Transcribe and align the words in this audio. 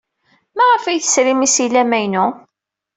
Maɣef 0.57 0.83
ay 0.85 0.99
tesrim 0.99 1.41
isili 1.47 1.77
amaynu? 1.81 2.27